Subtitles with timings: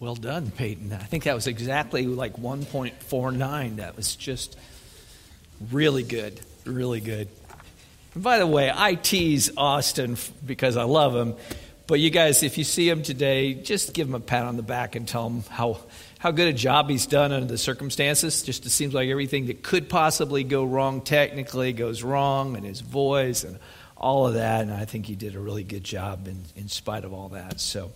[0.00, 0.92] Well done, Peyton.
[0.92, 3.76] I think that was exactly like 1.49.
[3.76, 4.56] That was just
[5.72, 6.40] really good.
[6.64, 7.26] Really good.
[8.14, 10.16] And by the way, I tease Austin
[10.46, 11.34] because I love him.
[11.88, 14.62] But you guys, if you see him today, just give him a pat on the
[14.62, 15.80] back and tell him how,
[16.20, 18.42] how good a job he's done under the circumstances.
[18.42, 22.82] Just it seems like everything that could possibly go wrong technically goes wrong, and his
[22.82, 23.58] voice and
[23.96, 24.60] all of that.
[24.60, 27.58] And I think he did a really good job in, in spite of all that.
[27.58, 27.90] So.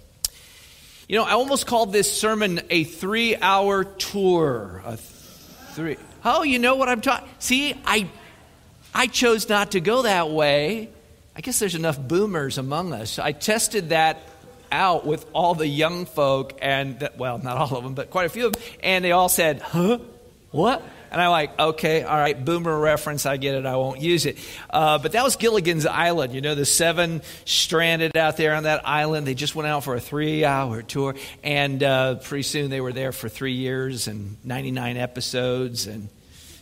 [1.08, 4.82] You know, I almost called this sermon a three hour tour.
[4.84, 5.96] A three.
[6.24, 7.28] Oh, you know what I'm talking.
[7.38, 8.08] See, I,
[8.94, 10.88] I chose not to go that way.
[11.34, 13.18] I guess there's enough boomers among us.
[13.18, 14.18] I tested that
[14.70, 18.30] out with all the young folk, and well, not all of them, but quite a
[18.30, 19.98] few of them, and they all said, "Huh,
[20.50, 24.24] what?" And I'm like, okay, all right, boomer reference, I get it, I won't use
[24.24, 24.38] it.
[24.70, 26.32] Uh, but that was Gilligan's Island.
[26.32, 29.26] You know, the seven stranded out there on that island.
[29.26, 32.94] They just went out for a three hour tour, and uh, pretty soon they were
[32.94, 35.86] there for three years and 99 episodes.
[35.86, 36.08] And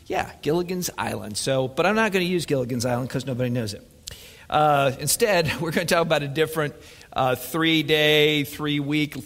[0.06, 1.36] yeah, Gilligan's Island.
[1.36, 3.86] So, but I'm not going to use Gilligan's Island because nobody knows it.
[4.50, 6.74] Uh, instead, we're going to talk about a different
[7.12, 9.16] uh, three day, three week,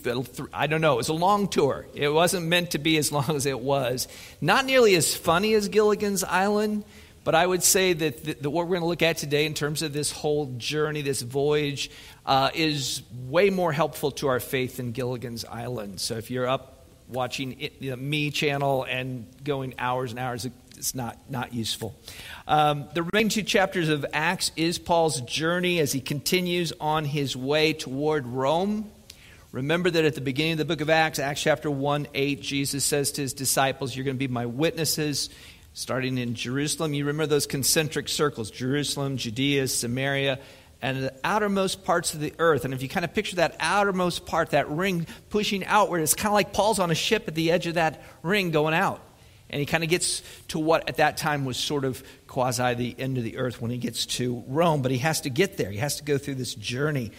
[0.52, 0.94] I don't know.
[0.94, 1.86] It was a long tour.
[1.94, 4.08] It wasn't meant to be as long as it was.
[4.40, 6.84] Not nearly as funny as Gilligan's Island,
[7.24, 9.82] but I would say that, the, what we're going to look at today in terms
[9.82, 11.90] of this whole journey, this voyage,
[12.26, 16.00] uh, is way more helpful to our faith than Gilligan's Island.
[16.00, 20.46] So if you're up watching it, the Me channel and going hours and hours,
[20.76, 21.94] it's not, not useful.
[22.46, 27.36] Um, the remaining two chapters of Acts is Paul's journey as he continues on his
[27.36, 28.90] way toward Rome.
[29.52, 32.84] Remember that at the beginning of the book of Acts, Acts chapter 1 8, Jesus
[32.84, 35.30] says to his disciples, You're going to be my witnesses,
[35.74, 36.92] starting in Jerusalem.
[36.92, 40.40] You remember those concentric circles Jerusalem, Judea, Samaria,
[40.82, 42.64] and the outermost parts of the earth.
[42.64, 46.28] And if you kind of picture that outermost part, that ring pushing outward, it's kind
[46.28, 49.00] of like Paul's on a ship at the edge of that ring going out.
[49.54, 52.96] And he kind of gets to what at that time was sort of quasi the
[52.98, 55.70] end of the earth when he gets to Rome, but he has to get there.
[55.70, 57.12] He has to go through this journey.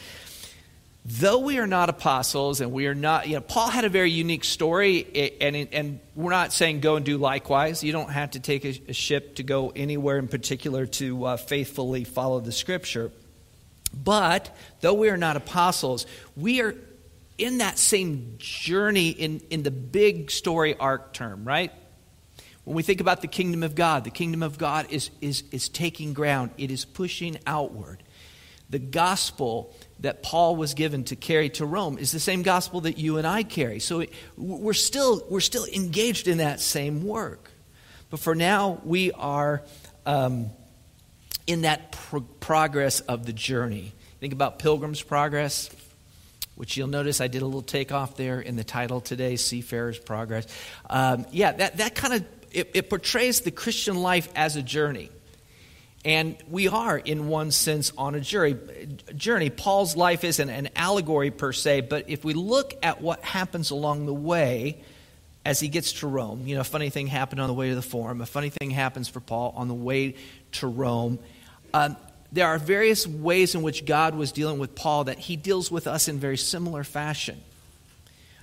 [1.05, 4.11] Though we are not apostles and we are not, you know, Paul had a very
[4.11, 7.85] unique story, and, and we're not saying go and do likewise.
[7.85, 11.37] You don't have to take a, a ship to go anywhere in particular to uh,
[11.37, 13.13] faithfully follow the scripture.
[13.93, 16.05] But though we are not apostles,
[16.35, 16.75] we are
[17.37, 21.71] in that same journey in, in the big story arc term, right?
[22.65, 25.69] When we think about the kingdom of God, the kingdom of God is, is, is
[25.69, 28.03] taking ground, it is pushing outward.
[28.69, 32.97] The gospel that Paul was given to carry to Rome is the same gospel that
[32.97, 33.79] you and I carry.
[33.79, 37.51] So it, we're, still, we're still engaged in that same work.
[38.09, 39.61] But for now, we are
[40.07, 40.49] um,
[41.45, 43.93] in that pro- progress of the journey.
[44.19, 45.69] Think about Pilgrim's Progress,
[46.55, 50.47] which you'll notice I did a little takeoff there in the title today, Seafarer's Progress.
[50.89, 55.09] Um, yeah, that, that kind of it, it portrays the Christian life as a journey.
[56.05, 59.49] And we are, in one sense, on a journey.
[59.49, 64.05] Paul's life isn't an allegory per se, but if we look at what happens along
[64.05, 64.77] the way
[65.43, 67.75] as he gets to Rome, you know, a funny thing happened on the way to
[67.75, 70.15] the Forum, a funny thing happens for Paul on the way
[70.53, 71.17] to Rome.
[71.73, 71.97] Um,
[72.31, 75.87] there are various ways in which God was dealing with Paul that he deals with
[75.87, 77.41] us in very similar fashion.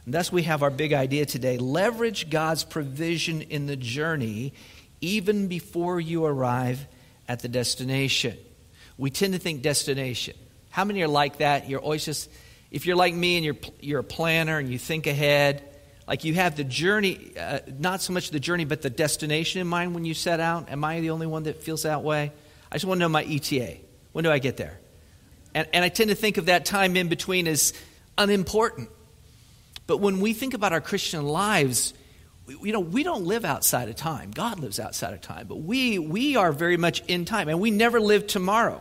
[0.04, 4.52] And thus, we have our big idea today leverage God's provision in the journey
[5.00, 6.86] even before you arrive
[7.28, 8.36] at the destination.
[8.98, 10.36] We tend to think destination.
[10.70, 11.68] How many are like that?
[11.68, 12.30] You're always just,
[12.70, 15.62] if you're like me and you're, you're a planner and you think ahead,
[16.06, 19.66] like you have the journey, uh, not so much the journey, but the destination in
[19.66, 20.70] mind when you set out.
[20.70, 22.32] Am I the only one that feels that way?
[22.70, 23.78] I just want to know my ETA.
[24.12, 24.78] When do I get there?
[25.54, 27.72] And, and I tend to think of that time in between as
[28.18, 28.88] unimportant.
[29.92, 31.92] But when we think about our Christian lives,
[32.48, 34.30] you know, we don't live outside of time.
[34.30, 35.46] God lives outside of time.
[35.46, 38.80] But we, we are very much in time, and we never live tomorrow.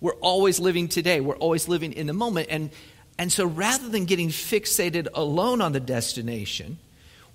[0.00, 1.20] We're always living today.
[1.20, 2.48] We're always living in the moment.
[2.50, 2.70] And,
[3.18, 6.78] and so rather than getting fixated alone on the destination,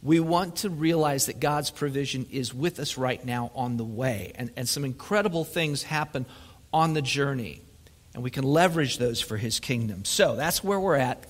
[0.02, 4.32] we want to realize that God's provision is with us right now on the way.
[4.34, 6.26] And, and some incredible things happen
[6.74, 7.62] on the journey.
[8.16, 10.06] And we can leverage those for His kingdom.
[10.06, 11.28] So that's where we're at.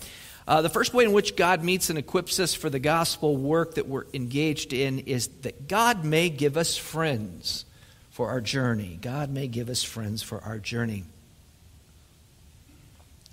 [0.51, 3.75] Uh, the first way in which God meets and equips us for the gospel work
[3.75, 7.63] that we're engaged in is that God may give us friends
[8.09, 8.99] for our journey.
[9.01, 11.05] God may give us friends for our journey.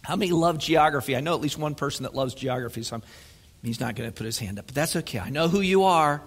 [0.03, 1.17] How many love geography?
[1.17, 3.03] I know at least one person that loves geography, so I'm,
[3.65, 5.19] he's not going to put his hand up, but that's okay.
[5.19, 6.23] I know who you are.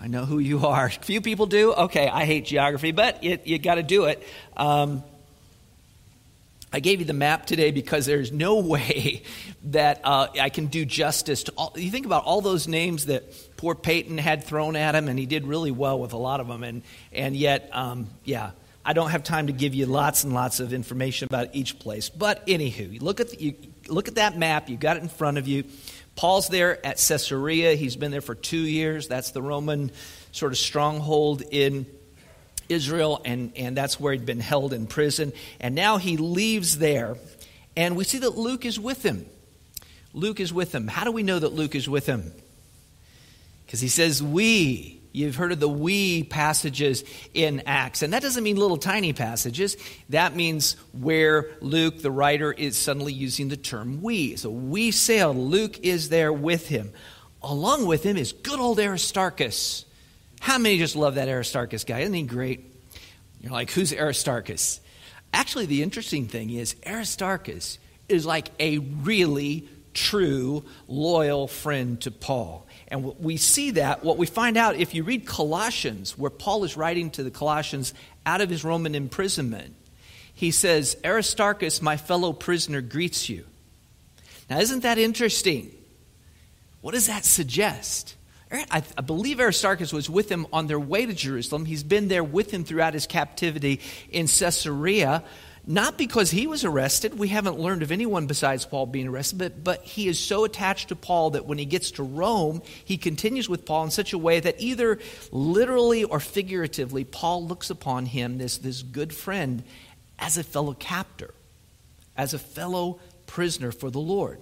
[0.00, 0.88] I know who you are.
[0.88, 1.72] Few people do.
[1.72, 4.22] Okay, I hate geography, but you got to do it.
[4.56, 5.02] Um,
[6.72, 9.22] I gave you the map today because there's no way
[9.64, 11.72] that uh, I can do justice to all.
[11.76, 13.24] You think about all those names that
[13.56, 16.48] poor Peyton had thrown at him, and he did really well with a lot of
[16.48, 16.62] them.
[16.62, 16.82] And,
[17.12, 18.50] and yet, um, yeah,
[18.84, 22.08] I don't have time to give you lots and lots of information about each place.
[22.08, 23.54] But anywho, you look at, the, you
[23.88, 25.64] look at that map, you've got it in front of you.
[26.16, 27.74] Paul's there at Caesarea.
[27.74, 29.06] He's been there for two years.
[29.06, 29.92] That's the Roman
[30.32, 31.86] sort of stronghold in
[32.68, 35.32] Israel, and, and that's where he'd been held in prison.
[35.60, 37.16] And now he leaves there,
[37.76, 39.26] and we see that Luke is with him.
[40.12, 40.88] Luke is with him.
[40.88, 42.32] How do we know that Luke is with him?
[43.66, 44.98] Because he says, We.
[45.12, 47.02] You've heard of the we passages
[47.34, 48.02] in Acts.
[48.02, 49.76] And that doesn't mean little tiny passages.
[50.10, 54.36] That means where Luke, the writer, is suddenly using the term we.
[54.36, 55.36] So we sailed.
[55.36, 56.92] Luke is there with him.
[57.42, 59.86] Along with him is good old Aristarchus.
[60.40, 62.00] How many just love that Aristarchus guy?
[62.00, 62.64] Isn't he great?
[63.40, 64.80] You're like, who's Aristarchus?
[65.32, 72.66] Actually, the interesting thing is, Aristarchus is like a really true, loyal friend to Paul.
[72.88, 76.76] And we see that, what we find out if you read Colossians, where Paul is
[76.76, 77.92] writing to the Colossians
[78.24, 79.74] out of his Roman imprisonment,
[80.32, 83.44] he says, Aristarchus, my fellow prisoner, greets you.
[84.48, 85.74] Now, isn't that interesting?
[86.80, 88.14] What does that suggest?
[88.50, 91.66] I, believe Aristarchus was with him on their way to Jerusalem.
[91.66, 93.80] He's been there with him throughout his captivity
[94.10, 95.22] in Caesarea.
[95.66, 97.18] Not because he was arrested.
[97.18, 100.88] We haven't learned of anyone besides Paul being arrested, but, but he is so attached
[100.88, 104.18] to Paul that when he gets to Rome, he continues with Paul in such a
[104.18, 104.98] way that either
[105.30, 109.62] literally or figuratively, Paul looks upon him, this, this good friend,
[110.18, 111.34] as a fellow captor,
[112.16, 114.40] as a fellow prisoner for the Lord.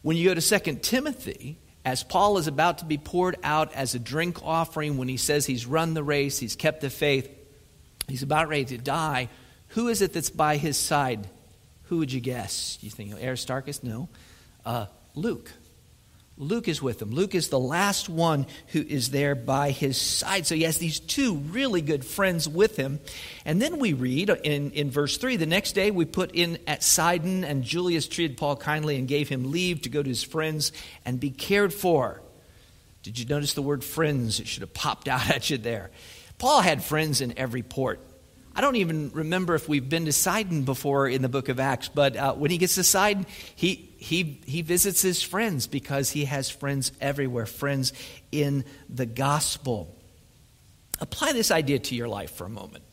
[0.00, 3.94] When you go to 2 Timothy, as Paul is about to be poured out as
[3.94, 7.30] a drink offering, when he says he's run the race, he's kept the faith,
[8.08, 9.28] he's about ready to die,
[9.68, 11.28] who is it that's by his side?
[11.84, 12.78] Who would you guess?
[12.80, 13.82] You think Aristarchus?
[13.82, 14.08] No.
[14.64, 15.50] Uh, Luke.
[16.40, 17.10] Luke is with him.
[17.10, 20.46] Luke is the last one who is there by his side.
[20.46, 22.98] So he has these two really good friends with him.
[23.44, 26.82] And then we read in, in verse 3 the next day we put in at
[26.82, 30.72] Sidon, and Julius treated Paul kindly and gave him leave to go to his friends
[31.04, 32.22] and be cared for.
[33.02, 34.40] Did you notice the word friends?
[34.40, 35.90] It should have popped out at you there.
[36.38, 38.00] Paul had friends in every port.
[38.54, 41.88] I don't even remember if we've been to Sidon before in the book of Acts,
[41.88, 46.24] but uh, when he gets to Sidon, he, he, he visits his friends because he
[46.24, 47.92] has friends everywhere, friends
[48.32, 49.96] in the gospel.
[51.00, 52.84] Apply this idea to your life for a moment.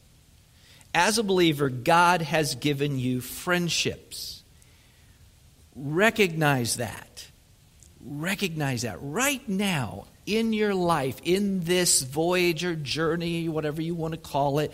[0.93, 4.43] As a believer, God has given you friendships.
[5.75, 7.27] Recognize that.
[8.03, 14.13] Recognize that right now in your life, in this voyage or journey, whatever you want
[14.13, 14.73] to call it,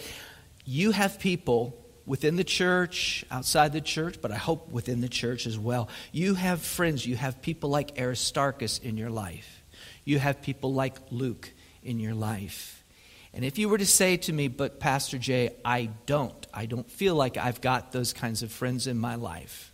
[0.66, 5.48] you have people within the church, outside the church, but I hope within the church
[5.48, 5.90] as well.
[6.12, 9.64] You have friends, you have people like Aristarchus in your life,
[10.04, 11.52] you have people like Luke
[11.84, 12.84] in your life.
[13.34, 16.90] And if you were to say to me, but Pastor Jay, I don't, I don't
[16.90, 19.72] feel like I've got those kinds of friends in my life,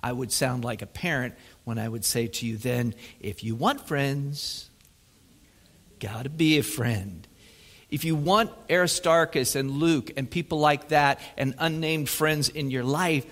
[0.00, 1.34] I would sound like a parent
[1.64, 4.68] when I would say to you, then, if you want friends,
[6.00, 7.26] got to be a friend.
[7.92, 12.84] If you want Aristarchus and Luke and people like that and unnamed friends in your
[12.84, 13.26] life,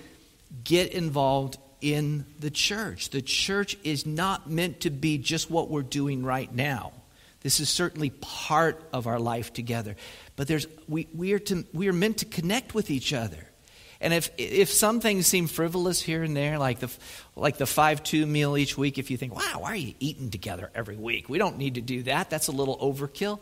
[0.63, 3.09] get involved in the church.
[3.09, 6.93] The church is not meant to be just what we're doing right now.
[7.41, 9.95] This is certainly part of our life together.
[10.35, 13.47] But there's, we, we, are to, we are meant to connect with each other.
[13.99, 16.91] And if, if some things seem frivolous here and there, like the,
[17.35, 20.29] like the 5 2 meal each week, if you think, wow, why are you eating
[20.29, 21.29] together every week?
[21.29, 22.29] We don't need to do that.
[22.29, 23.39] That's a little overkill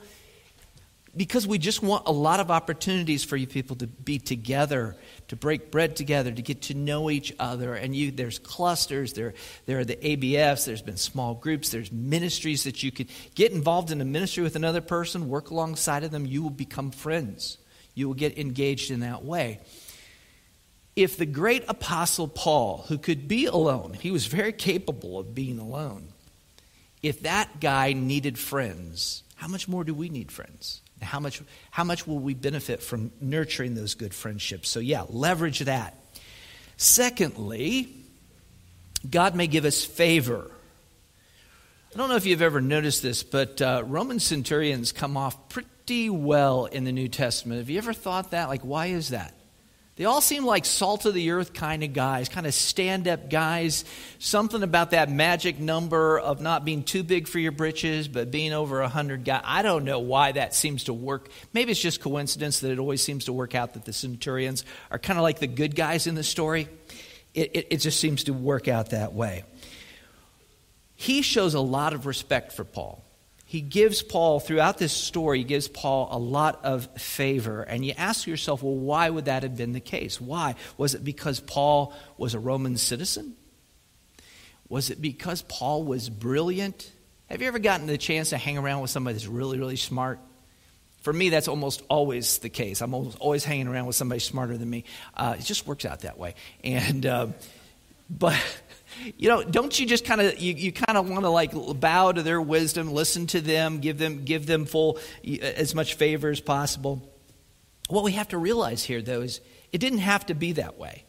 [1.16, 4.96] because we just want a lot of opportunities for you people to be together,
[5.28, 7.74] to break bread together, to get to know each other.
[7.74, 9.34] And you, there's clusters, there,
[9.66, 13.92] there are the ABFs, there's been small groups, there's ministries that you could get involved
[13.92, 17.58] in a ministry with another person, work alongside of them, you will become friends.
[17.96, 19.60] You will get engaged in that way.
[20.96, 25.60] If the great apostle Paul, who could be alone, he was very capable of being
[25.60, 26.10] alone,
[27.02, 30.82] if that guy needed friends, how much more do we need friends?
[31.02, 31.42] How much,
[31.72, 34.70] how much will we benefit from nurturing those good friendships?
[34.70, 35.96] So, yeah, leverage that.
[36.78, 37.90] Secondly,
[39.10, 40.52] God may give us favor.
[41.94, 46.10] I don't know if you've ever noticed this, but uh, Roman centurions come off pretty
[46.10, 47.60] well in the New Testament.
[47.60, 48.48] Have you ever thought that?
[48.48, 49.34] Like, why is that?
[50.00, 53.30] They all seem like salt of the earth kind of guys, kind of stand up
[53.30, 53.84] guys.
[54.18, 58.54] Something about that magic number of not being too big for your britches, but being
[58.54, 59.42] over 100 guys.
[59.44, 61.28] I don't know why that seems to work.
[61.52, 65.00] Maybe it's just coincidence that it always seems to work out that the centurions are
[65.00, 66.70] kind of like the good guys in the story.
[67.34, 69.44] It, it, it just seems to work out that way.
[70.96, 73.04] He shows a lot of respect for Paul
[73.50, 77.64] he gives Paul, throughout this story, he gives Paul a lot of favor.
[77.64, 80.22] And you ask yourself, well, why would that have been the case?
[80.22, 80.54] Why?
[80.78, 83.34] Was it because Paul was a Roman citizen?
[84.70, 86.92] Was it because Paul was brilliant?
[87.28, 90.20] Have you ever gotten the chance to hang around with somebody that's really, really smart?
[91.02, 92.82] For me, that's almost always the case.
[92.82, 94.84] I'm almost always hanging around with somebody smarter than me.
[95.18, 96.36] Uh, it just works out that way.
[96.64, 97.28] And, uh,
[98.12, 98.38] but
[99.18, 102.12] you know, don't you just kind of you, you kind of want to like bow
[102.12, 105.00] to their wisdom, listen to them, give them give them full
[105.42, 107.02] as much favor as possible.
[107.90, 109.42] What we have to realize here, though, is
[109.72, 111.06] it didn't have to be that way.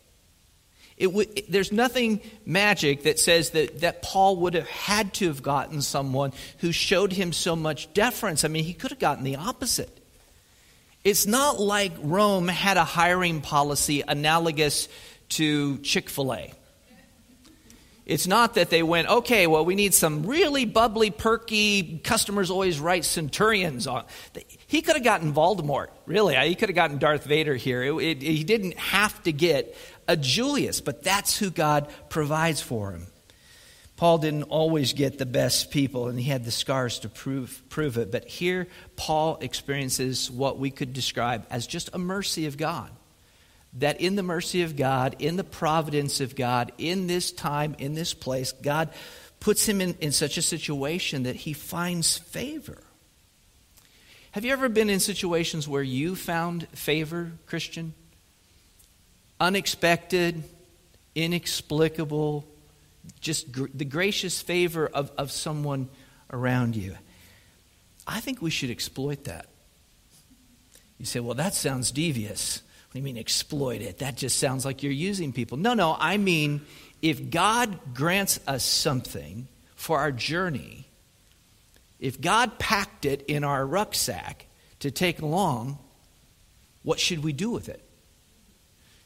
[0.96, 5.42] It w- there's nothing magic that says that, that Paul would have had to have
[5.42, 8.44] gotten someone who showed him so much deference.
[8.44, 9.96] I mean, he could have gotten the opposite.
[11.02, 14.88] It's not like Rome had a hiring policy analogous
[15.30, 16.52] to Chick fil A.
[18.10, 22.80] It's not that they went, okay, well, we need some really bubbly, perky, customers always
[22.80, 24.04] right centurions on.
[24.66, 26.34] He could have gotten Voldemort, really.
[26.48, 27.84] He could have gotten Darth Vader here.
[27.84, 29.76] It, it, he didn't have to get
[30.08, 33.06] a Julius, but that's who God provides for him.
[33.94, 37.96] Paul didn't always get the best people, and he had the scars to prove, prove
[37.96, 38.10] it.
[38.10, 42.90] But here, Paul experiences what we could describe as just a mercy of God
[43.74, 47.94] that in the mercy of God, in the providence of God, in this time, in
[47.94, 48.88] this place, God
[49.38, 52.78] puts him in, in such a situation that he finds favor.
[54.32, 57.94] Have you ever been in situations where you found favor, Christian?
[59.40, 60.44] Unexpected,
[61.14, 62.44] inexplicable,
[63.20, 65.88] just gr- the gracious favor of, of someone
[66.32, 66.96] around you.
[68.06, 69.46] I think we should exploit that.
[70.98, 72.62] You say, well, that sounds devious.
[72.90, 73.98] What do you mean exploit it?
[73.98, 75.56] That just sounds like you're using people.
[75.56, 76.62] No, no, I mean
[77.00, 80.88] if God grants us something for our journey,
[82.00, 84.46] if God packed it in our rucksack
[84.80, 85.78] to take along,
[86.82, 87.80] what should we do with it?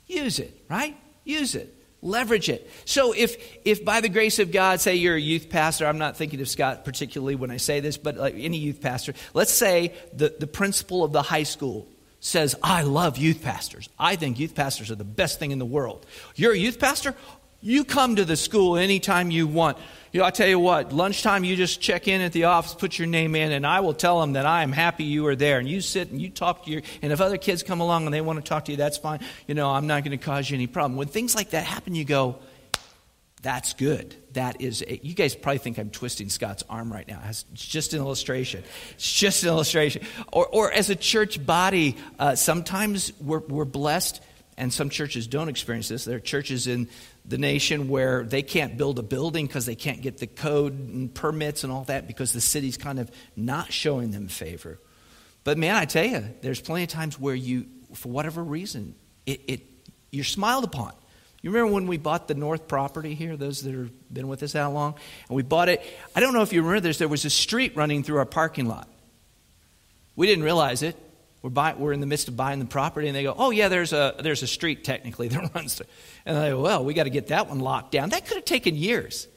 [0.07, 0.97] Use it, right?
[1.25, 1.75] Use it.
[2.01, 2.71] Leverage it.
[2.87, 3.37] So if
[3.67, 6.49] if by the grace of God, say you're a youth pastor, I'm not thinking of
[6.49, 10.47] Scott particularly when I say this, but like any youth pastor, let's say the, the
[10.47, 11.87] principal of the high school
[12.25, 13.91] says, I love youth pastors.
[13.99, 16.07] I think youth pastors are the best thing in the world.
[16.35, 17.15] You're a youth pastor?
[17.61, 19.77] You come to the school anytime you want.
[20.11, 22.99] You know, I tell you what, lunchtime you just check in at the office, put
[22.99, 25.59] your name in, and I will tell them that I am happy you are there.
[25.59, 28.15] And you sit and you talk to your, and if other kids come along and
[28.15, 29.21] they want to talk to you, that's fine.
[29.47, 30.97] You know, I'm not going to cause you any problem.
[30.97, 32.37] When things like that happen, you go,
[33.45, 34.17] that's good.
[34.33, 37.21] That is, a, you guys probably think I'm twisting Scott's arm right now.
[37.29, 38.65] It's just an illustration.
[38.95, 40.03] It's just an illustration.
[40.33, 44.23] Or, or as a church body, uh, sometimes we're, we're blessed,
[44.57, 46.07] and some churches don't experience this.
[46.07, 46.89] There are churches in
[47.27, 51.15] the nation where they can't build a building because they can't get the code and
[51.15, 54.81] permits and all that because the city's kind of not showing them favor.
[55.45, 58.95] But man, I tell you, there's plenty of times where you, for whatever reason,
[59.27, 59.61] it, it
[60.11, 60.95] you're smiled upon.
[61.45, 64.53] You remember when we bought the North property here, those that have been with us
[64.53, 64.95] that long?
[65.29, 65.83] And we bought it.
[66.17, 68.65] I don't know if you remember this, there was a street running through our parking
[68.65, 68.89] lot.
[70.17, 70.97] We didn't realize it.
[71.43, 73.69] We're, buy, we're in the midst of buying the property, and they go, Oh, yeah,
[73.69, 75.87] there's a, there's a street technically that runs through.
[76.25, 78.09] And I go, Well, we got to get that one locked down.
[78.09, 79.29] That could have taken years.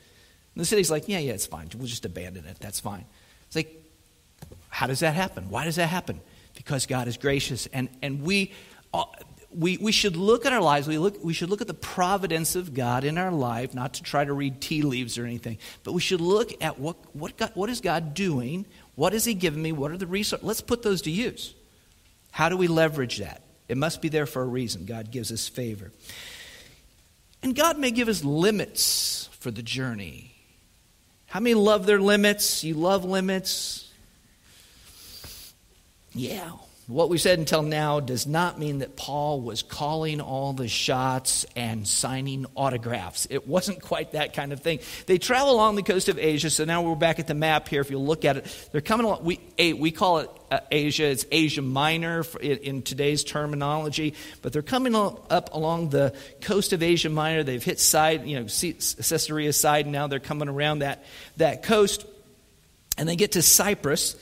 [0.55, 1.67] And the city's like, Yeah, yeah, it's fine.
[1.75, 2.55] We'll just abandon it.
[2.61, 3.03] That's fine.
[3.47, 3.83] It's like,
[4.69, 5.49] How does that happen?
[5.49, 6.21] Why does that happen?
[6.55, 7.65] Because God is gracious.
[7.73, 8.53] And, and we,
[8.93, 9.03] uh,
[9.49, 12.55] we, we should look at our lives, we, look, we should look at the providence
[12.55, 15.93] of God in our life, not to try to read tea leaves or anything, but
[15.93, 18.65] we should look at what, what, God, what is God doing?
[18.95, 19.71] What has He given me?
[19.71, 20.45] What are the resources?
[20.45, 21.53] Let's put those to use.
[22.31, 23.41] How do we leverage that?
[23.67, 24.85] It must be there for a reason.
[24.85, 25.91] God gives us favor.
[27.41, 30.35] And God may give us limits for the journey.
[31.27, 32.63] How many love their limits?
[32.63, 33.91] You love limits?
[36.13, 36.51] Yeah.
[36.87, 41.45] What we said until now does not mean that Paul was calling all the shots
[41.53, 43.27] and signing autographs.
[43.29, 44.79] It wasn't quite that kind of thing.
[45.05, 47.81] They travel along the coast of Asia, so now we're back at the map here.
[47.81, 49.25] If you look at it, they're coming along.
[49.25, 49.41] We,
[49.73, 55.53] we call it uh, Asia, it's Asia Minor in, today's terminology, but they're coming up
[55.53, 57.43] along the coast of Asia Minor.
[57.43, 61.03] They've hit side, you know, Caesarea side, and now they're coming around that,
[61.35, 62.05] that coast,
[62.97, 64.15] and they get to Cyprus.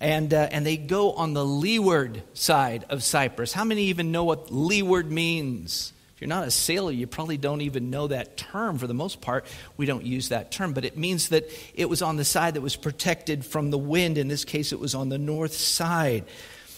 [0.00, 3.52] And, uh, and they go on the leeward side of Cyprus.
[3.52, 5.92] How many even know what leeward means?
[6.14, 8.78] If you're not a sailor, you probably don't even know that term.
[8.78, 9.46] For the most part,
[9.76, 12.60] we don't use that term, but it means that it was on the side that
[12.60, 14.16] was protected from the wind.
[14.16, 16.24] In this case, it was on the north side.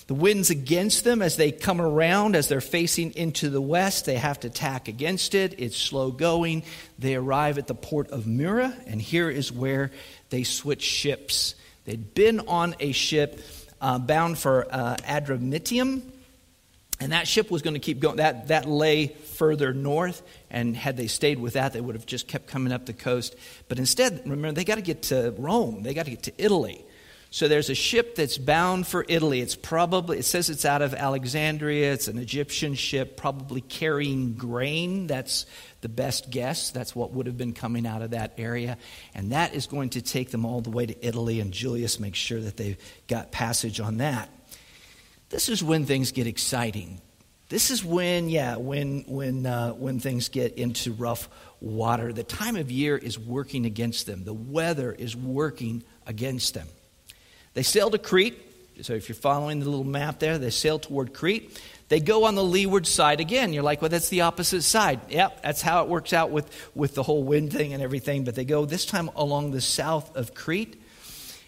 [0.06, 4.06] The wind's against them as they come around, as they're facing into the west.
[4.06, 5.56] They have to tack against it.
[5.58, 6.62] It's slow going.
[6.98, 9.90] They arrive at the port of Myra, and here is where
[10.30, 11.56] they switch ships.
[11.86, 13.40] They'd been on a ship
[13.80, 16.02] uh, bound for uh, Adramyttium,
[16.98, 18.16] and that ship was going to keep going.
[18.16, 22.26] That, that lay further north, and had they stayed with that, they would have just
[22.26, 23.36] kept coming up the coast.
[23.68, 26.84] But instead, remember, they got to get to Rome, they got to get to Italy.
[27.30, 29.40] So there's a ship that's bound for Italy.
[29.40, 31.92] It's probably, it says it's out of Alexandria.
[31.92, 35.06] It's an Egyptian ship, probably carrying grain.
[35.06, 35.44] That's
[35.86, 36.70] the best guess.
[36.72, 38.76] That's what would have been coming out of that area.
[39.14, 41.38] And that is going to take them all the way to Italy.
[41.38, 42.76] And Julius makes sure that they've
[43.06, 44.28] got passage on that.
[45.28, 47.00] This is when things get exciting.
[47.50, 51.28] This is when, yeah, when, when, uh, when things get into rough
[51.60, 52.12] water.
[52.12, 56.66] The time of year is working against them, the weather is working against them.
[57.54, 58.42] They sail to Crete.
[58.82, 61.60] So if you're following the little map there, they sail toward Crete.
[61.88, 63.52] They go on the leeward side again.
[63.52, 65.00] You're like, well, that's the opposite side.
[65.08, 68.24] Yep, that's how it works out with, with the whole wind thing and everything.
[68.24, 70.82] But they go this time along the south of Crete.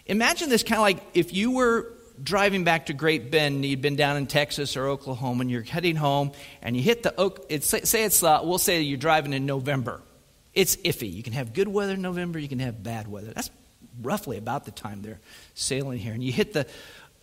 [0.06, 1.92] Imagine this kind of like if you were
[2.22, 5.96] driving back to Great Bend, you'd been down in Texas or Oklahoma, and you're heading
[5.96, 6.32] home,
[6.62, 7.46] and you hit the Oak.
[7.48, 10.00] It's, say it's uh, we'll say you're driving in November.
[10.54, 11.12] It's iffy.
[11.12, 12.38] You can have good weather in November.
[12.38, 13.32] You can have bad weather.
[13.32, 13.50] That's
[14.00, 15.20] roughly about the time they're
[15.54, 16.12] sailing here.
[16.12, 16.66] And you hit the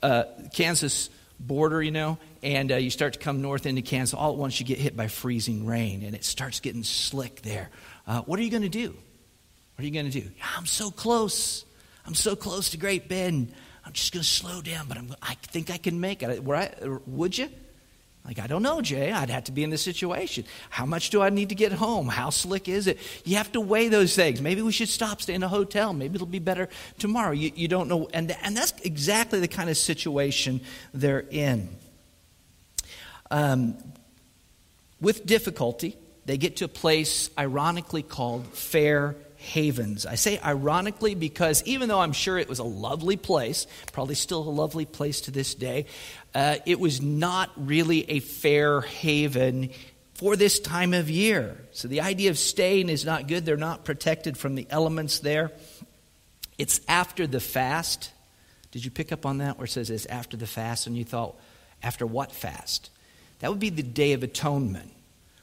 [0.05, 1.09] uh, Kansas
[1.39, 4.13] border, you know, and uh, you start to come north into Kansas.
[4.13, 7.69] All at once, you get hit by freezing rain, and it starts getting slick there.
[8.05, 8.89] Uh, what are you going to do?
[8.89, 10.29] What are you going to do?
[10.55, 11.65] I'm so close.
[12.05, 13.51] I'm so close to Great Bend.
[13.83, 16.43] I'm just going to slow down, but I'm, I think I can make it.
[16.43, 17.49] Would you?
[18.25, 19.11] Like, I don't know, Jay.
[19.11, 20.45] I'd have to be in this situation.
[20.71, 22.07] How much do I need to get home?
[22.07, 22.97] How slick is it?
[23.23, 24.41] You have to weigh those things.
[24.41, 25.93] Maybe we should stop, stay in a hotel.
[25.93, 26.67] Maybe it'll be better
[26.97, 27.31] tomorrow.
[27.31, 28.09] You, you don't know.
[28.13, 31.69] And, and that's exactly the kind of situation they're in.
[33.29, 33.77] Um,
[34.99, 40.05] with difficulty, they get to a place ironically called Fair havens.
[40.05, 44.39] I say ironically because even though I'm sure it was a lovely place, probably still
[44.39, 45.85] a lovely place to this day,
[46.33, 49.69] uh, it was not really a fair haven
[50.15, 51.57] for this time of year.
[51.71, 53.45] So the idea of staying is not good.
[53.45, 55.51] They're not protected from the elements there.
[56.57, 58.11] It's after the fast.
[58.71, 60.87] Did you pick up on that where it says it's after the fast?
[60.87, 61.35] And you thought,
[61.83, 62.89] after what fast?
[63.39, 64.94] That would be the Day of Atonement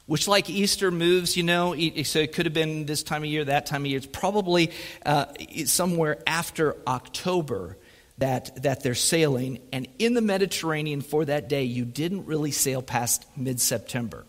[0.05, 3.45] which like easter moves you know so it could have been this time of year
[3.45, 3.97] that time of year.
[3.97, 4.71] It's probably
[5.05, 5.25] uh,
[5.65, 7.77] somewhere after october
[8.17, 9.59] that, that they're sailing.
[9.71, 14.25] And in the mediterranean for that day you didn't really sail past mid-september.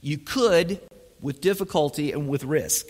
[0.00, 0.80] You could
[1.20, 2.86] with difficulty and with risk.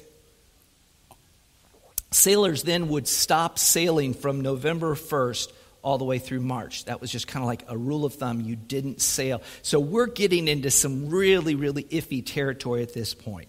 [2.10, 6.84] Sailors then would stop sailing from november 1st all the way through March.
[6.86, 8.40] That was just kind of like a rule of thumb.
[8.40, 9.42] You didn't sail.
[9.62, 13.48] So we're getting into some really, really iffy territory at this point.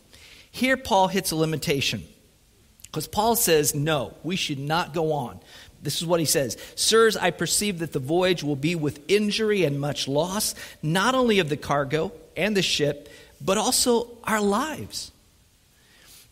[0.52, 2.04] Here, Paul hits a limitation
[2.84, 5.40] because Paul says, no, we should not go on.
[5.82, 9.64] This is what he says Sirs, I perceive that the voyage will be with injury
[9.66, 13.10] and much loss, not only of the cargo and the ship,
[13.42, 15.12] but also our lives.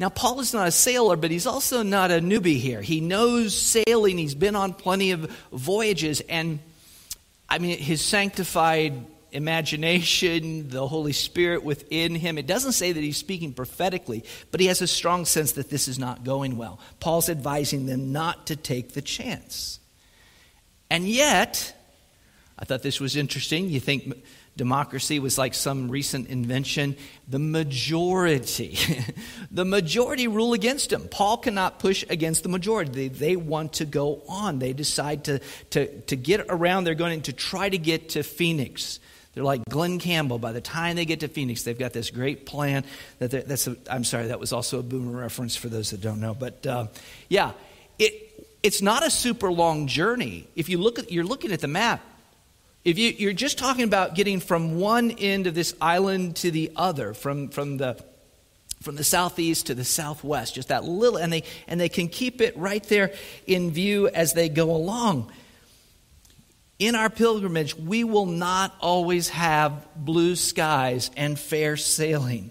[0.01, 2.81] Now, Paul is not a sailor, but he's also not a newbie here.
[2.81, 6.57] He knows sailing, he's been on plenty of voyages, and
[7.47, 12.39] I mean, his sanctified imagination, the Holy Spirit within him.
[12.39, 15.87] It doesn't say that he's speaking prophetically, but he has a strong sense that this
[15.87, 16.79] is not going well.
[16.99, 19.79] Paul's advising them not to take the chance.
[20.89, 21.75] And yet,
[22.57, 23.69] I thought this was interesting.
[23.69, 24.15] You think
[24.57, 26.95] democracy was like some recent invention.
[27.27, 28.77] The majority,
[29.51, 31.07] the majority rule against him.
[31.09, 32.91] Paul cannot push against the majority.
[32.91, 34.59] They, they want to go on.
[34.59, 35.39] They decide to,
[35.71, 36.83] to, to get around.
[36.83, 38.99] They're going to try to get to Phoenix.
[39.33, 40.39] They're like Glen Campbell.
[40.39, 42.83] By the time they get to Phoenix, they've got this great plan.
[43.19, 46.19] That that's a, I'm sorry, that was also a boomer reference for those that don't
[46.19, 46.33] know.
[46.33, 46.87] But uh,
[47.29, 47.53] yeah,
[47.97, 50.47] it, it's not a super long journey.
[50.55, 52.03] If you look at, you're looking at the map,
[52.84, 56.72] if you, you're just talking about getting from one end of this island to the
[56.76, 58.04] other, from, from the
[58.82, 62.41] from the southeast to the southwest, just that little, and they, and they can keep
[62.41, 63.13] it right there
[63.46, 65.32] in view as they go along.
[66.80, 72.50] In our pilgrimage, we will not always have blue skies and fair sailing.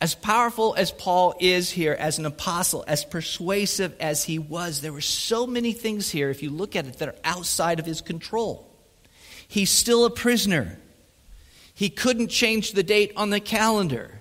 [0.00, 4.94] As powerful as Paul is here as an apostle, as persuasive as he was, there
[4.94, 8.00] were so many things here, if you look at it, that are outside of his
[8.00, 8.69] control.
[9.50, 10.78] He's still a prisoner.
[11.74, 14.20] He couldn't change the date on the calendar.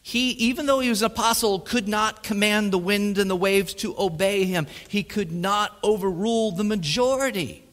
[0.00, 3.74] He, even though he was an apostle, could not command the wind and the waves
[3.74, 4.68] to obey him.
[4.86, 7.64] He could not overrule the majority.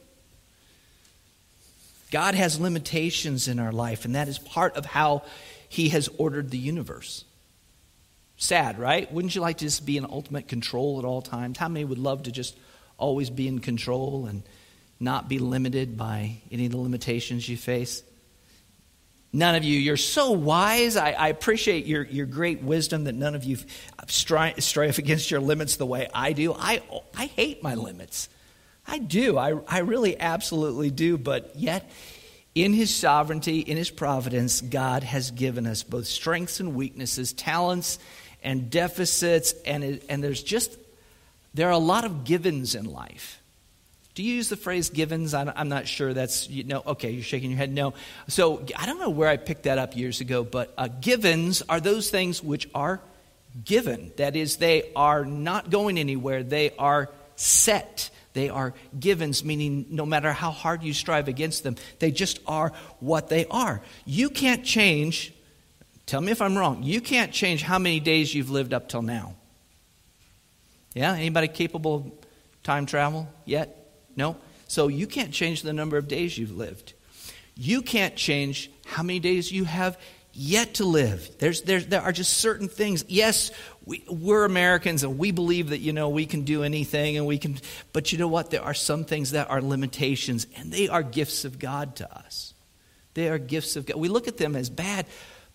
[2.09, 5.21] God has limitations in our life, and that is part of how
[5.69, 7.25] he has ordered the universe.
[8.37, 9.11] Sad, right?
[9.13, 11.59] Wouldn't you like to just be in ultimate control at all times?
[11.59, 12.57] How many would love to just
[12.97, 14.41] always be in control and
[14.99, 18.03] not be limited by any of the limitations you face?
[19.33, 20.95] None of you, you're so wise.
[20.95, 23.57] I, I appreciate your, your great wisdom that none of you
[24.07, 26.53] strive, strive against your limits the way I do.
[26.53, 26.81] I,
[27.15, 28.29] I hate my limits.
[28.87, 29.37] I do.
[29.37, 31.17] I, I really absolutely do.
[31.17, 31.91] But yet,
[32.55, 37.99] in His sovereignty, in His providence, God has given us both strengths and weaknesses, talents
[38.41, 40.77] and deficits, and, it, and there's just,
[41.53, 43.41] there are a lot of givens in life.
[44.17, 45.35] Do you use the phrase givens?
[45.35, 47.93] I'm not sure that's, you know, okay, you're shaking your head, no.
[48.27, 51.79] So I don't know where I picked that up years ago, but uh, givens are
[51.79, 52.99] those things which are
[53.63, 54.11] given.
[54.17, 58.09] That is, they are not going anywhere, they are set.
[58.33, 62.73] They are givens, meaning no matter how hard you strive against them, they just are
[62.99, 63.83] what they are.
[64.07, 65.31] You can't change
[66.07, 66.83] Tell me if I'm wrong.
[66.83, 69.35] You can't change how many days you've lived up till now.
[70.95, 71.13] Yeah?
[71.13, 72.11] Anybody capable of
[72.63, 73.86] time travel yet?
[74.17, 74.35] No?
[74.67, 76.93] So you can't change the number of days you've lived.
[77.55, 79.97] You can't change how many days you have
[80.33, 81.29] yet to live.
[81.39, 83.05] There's, there's, there are just certain things.
[83.07, 83.51] Yes,
[83.85, 87.37] we, we're Americans and we believe that, you know, we can do anything and we
[87.39, 87.57] can,
[87.93, 88.51] but you know what?
[88.51, 92.53] There are some things that are limitations and they are gifts of God to us.
[93.15, 93.97] They are gifts of God.
[93.97, 95.07] We look at them as bad,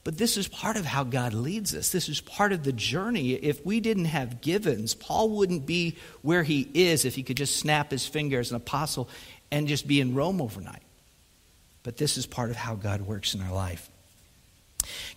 [0.05, 1.91] but this is part of how God leads us.
[1.91, 3.33] This is part of the journey.
[3.33, 7.57] If we didn't have givens, Paul wouldn't be where he is if he could just
[7.57, 9.09] snap his finger as an apostle
[9.53, 10.83] and just be in Rome overnight.
[11.85, 13.89] But this is part of how God works in our life.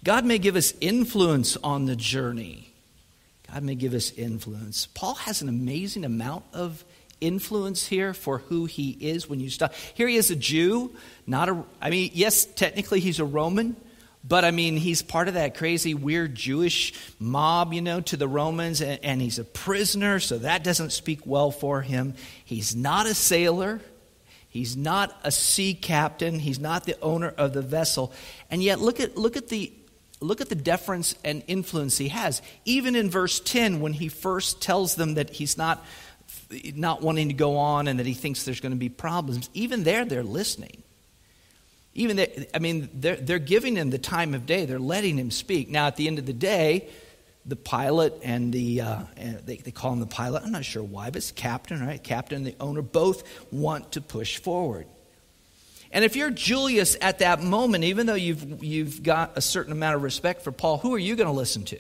[0.04, 2.72] God may give us influence on the journey.
[3.52, 4.88] God may give us influence.
[4.94, 6.84] Paul has an amazing amount of
[7.22, 9.74] influence here for who he is when you stop.
[9.94, 10.96] Here he is a Jew,
[11.26, 13.76] not a I mean, yes, technically he's a Roman,
[14.28, 18.28] but I mean, he's part of that crazy, weird Jewish mob, you know, to the
[18.28, 22.16] Romans, and, and, he's a prisoner, so that doesn't speak well for him.
[22.44, 23.82] He's not a sailor,
[24.50, 28.14] he's not a sea captain, he's not the owner of the vessel.
[28.50, 29.72] And yet, look at, look at the
[30.22, 32.42] Look at the deference and influence he has.
[32.64, 35.86] Even in verse 10, when he first tells them that he's not,
[36.74, 39.84] not wanting to go on and that he thinks there's going to be problems, even
[39.84, 40.84] there, they're listening.
[41.96, 44.66] Even they, I mean, they're, they're giving him the time of day.
[44.66, 45.70] They're letting him speak.
[45.70, 46.90] Now, at the end of the day,
[47.46, 49.00] the pilot and the uh,
[49.46, 50.44] they, they call him the pilot.
[50.44, 52.04] I'm not sure why, but it's captain, right?
[52.04, 54.88] Captain and the owner both want to push forward.
[55.92, 59.96] And if you're Julius at that moment, even though you've you've got a certain amount
[59.96, 61.80] of respect for Paul, who are you going to listen to?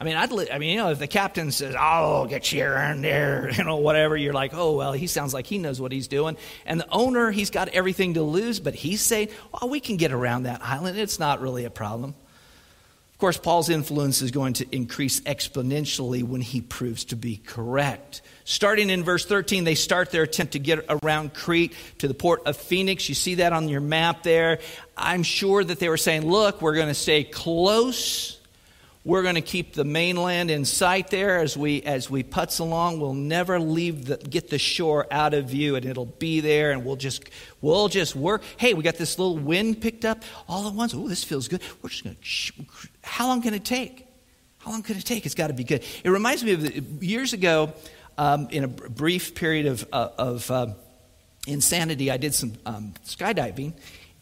[0.00, 3.50] I mean, I'd, I mean, you know, if the captain says, "Oh, get around there,"
[3.56, 6.38] you know, whatever, you're like, "Oh, well, he sounds like he knows what he's doing."
[6.64, 10.10] And the owner, he's got everything to lose, but he's saying, "Well, we can get
[10.10, 10.98] around that island.
[10.98, 12.14] It's not really a problem."
[13.12, 18.22] Of course, Paul's influence is going to increase exponentially when he proves to be correct.
[18.44, 22.40] Starting in verse 13, they start their attempt to get around Crete to the port
[22.46, 23.10] of Phoenix.
[23.10, 24.60] You see that on your map there.
[24.96, 28.39] I'm sure that they were saying, "Look, we're going to stay close."
[29.02, 33.00] We're going to keep the mainland in sight there as we as we putz along.
[33.00, 36.84] We'll never leave the get the shore out of view, and it'll be there, and
[36.84, 37.24] we'll just
[37.62, 38.42] we'll just work.
[38.58, 40.92] Hey, we got this little wind picked up all at once.
[40.92, 41.62] Oh, this feels good.
[41.80, 42.88] We're just going to.
[43.02, 44.06] How long can it take?
[44.58, 45.24] How long can it take?
[45.24, 45.82] It's got to be good.
[46.04, 47.72] It reminds me of years ago,
[48.18, 50.66] um, in a brief period of uh, of uh,
[51.46, 53.72] insanity, I did some um, skydiving,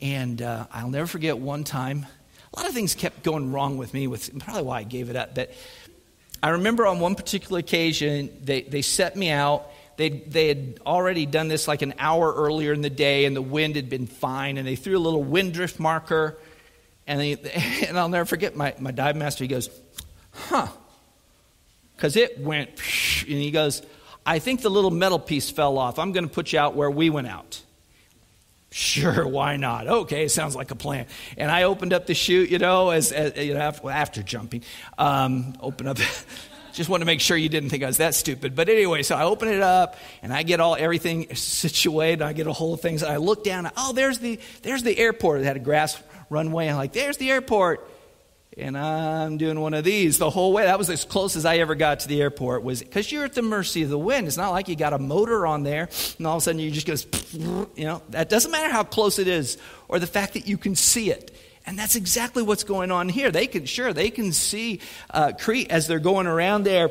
[0.01, 2.07] and uh, I'll never forget one time
[2.53, 5.17] a lot of things kept going wrong with me, with probably why I gave it
[5.17, 5.35] up.
[5.35, 5.53] But
[6.43, 9.71] I remember on one particular occasion, they, they set me out.
[9.97, 13.43] They, they had already done this like an hour earlier in the day, and the
[13.43, 14.57] wind had been fine.
[14.57, 16.39] And they threw a little wind drift marker.
[17.07, 17.33] And, they,
[17.87, 19.69] and I'll never forget my, my dive master, he goes,
[20.33, 20.69] huh.
[21.97, 22.71] Because it went,
[23.21, 23.83] and he goes,
[24.25, 25.99] I think the little metal piece fell off.
[25.99, 27.63] I'm going to put you out where we went out.
[28.71, 29.87] Sure, why not?
[29.87, 31.07] Okay, sounds like a plan.
[31.37, 34.63] And I opened up the chute, you know, as, as you know, after, after jumping,
[34.99, 35.99] um, open up.
[36.79, 38.55] just want to make sure you didn't think I was that stupid.
[38.55, 42.23] But anyway, so I open it up and I get all everything situated.
[42.23, 43.03] I get a whole of things.
[43.03, 43.71] And I look down.
[43.77, 45.41] Oh, there's the there's the airport.
[45.41, 46.01] It had a grass
[46.31, 46.69] runway.
[46.69, 47.89] I'm like, there's the airport.
[48.57, 50.65] And I'm doing one of these the whole way.
[50.65, 52.63] That was as close as I ever got to the airport.
[52.63, 54.27] Was because you're at the mercy of the wind.
[54.27, 56.71] It's not like you got a motor on there, and all of a sudden you
[56.71, 58.03] just goes, you know.
[58.11, 59.59] That doesn't matter how close it is,
[59.89, 61.35] or the fact that you can see it.
[61.67, 63.31] And that's exactly what's going on here.
[63.31, 64.81] They can sure they can see
[65.11, 66.91] uh, Crete as they're going around there,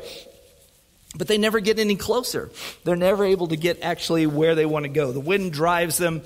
[1.16, 2.50] but they never get any closer.
[2.84, 5.10] They're never able to get actually where they want to go.
[5.10, 6.22] The wind drives them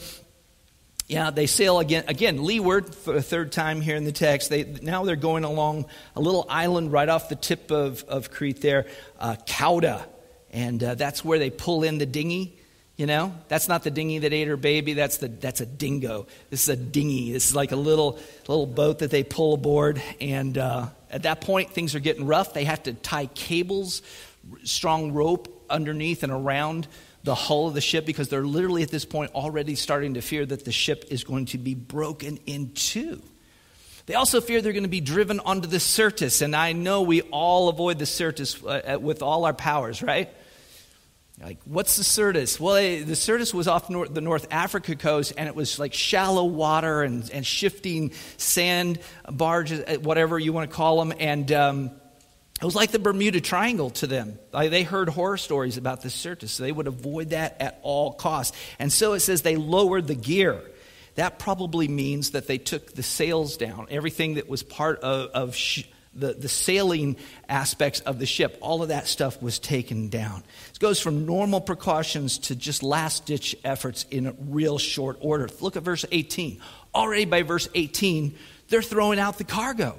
[1.06, 4.50] yeah, they sail again, again leeward for a third time here in the text.
[4.50, 5.86] They, now they're going along
[6.16, 8.86] a little island right off the tip of, of Crete there,
[9.18, 10.06] uh, Cauda.
[10.50, 12.58] And uh, that's where they pull in the dinghy.
[12.96, 14.92] You know, that's not the dinghy that ate her baby.
[14.92, 16.26] That's, the, that's a dingo.
[16.50, 17.32] This is a dinghy.
[17.32, 20.00] This is like a little, little boat that they pull aboard.
[20.20, 22.52] And uh, at that point, things are getting rough.
[22.52, 24.02] They have to tie cables,
[24.64, 26.88] strong rope underneath and around
[27.24, 30.44] the hull of the ship because they're literally at this point already starting to fear
[30.44, 33.22] that the ship is going to be broken in two.
[34.06, 37.22] They also fear they're going to be driven onto the Syrtis, and I know we
[37.22, 40.28] all avoid the Syrtis uh, with all our powers, right?
[41.40, 42.60] Like, what's the Syrtis?
[42.60, 47.02] Well, the Syrtis was off the North Africa coast, and it was like shallow water
[47.02, 48.98] and, and shifting sand
[49.30, 51.90] barges, uh, whatever you want to call them, and um,
[52.62, 54.38] it was like the Bermuda Triangle to them.
[54.52, 58.56] They heard horror stories about the Syrtis, so they would avoid that at all costs.
[58.78, 60.62] And so it says they lowered the gear.
[61.16, 65.56] That probably means that they took the sails down, everything that was part of, of
[65.56, 65.82] sh-
[66.14, 67.16] the, the sailing
[67.48, 70.44] aspects of the ship, all of that stuff was taken down.
[70.72, 75.48] It goes from normal precautions to just last ditch efforts in real short order.
[75.60, 76.60] Look at verse 18.
[76.94, 78.36] Already by verse 18,
[78.68, 79.98] they're throwing out the cargo.